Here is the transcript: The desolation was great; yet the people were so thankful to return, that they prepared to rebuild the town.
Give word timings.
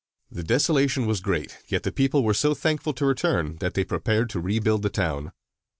The 0.31 0.41
desolation 0.41 1.05
was 1.05 1.19
great; 1.19 1.59
yet 1.67 1.83
the 1.83 1.91
people 1.91 2.23
were 2.23 2.33
so 2.33 2.55
thankful 2.55 2.93
to 2.93 3.05
return, 3.05 3.57
that 3.57 3.75
they 3.75 3.83
prepared 3.85 4.31
to 4.31 4.39
rebuild 4.39 4.81
the 4.81 4.89
town. 4.89 5.31